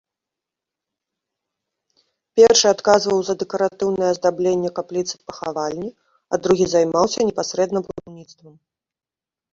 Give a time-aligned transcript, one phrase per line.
[2.39, 5.89] Першы адказваў за дэкаратыўнае аздабленне капліцы-пахавальні,
[6.31, 8.53] а другі займаўся непасрэдна будаўніцтвам.